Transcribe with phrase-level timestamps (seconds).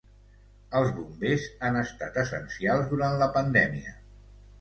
[0.77, 3.95] Els bombers han estat essencials durant la pandèmia.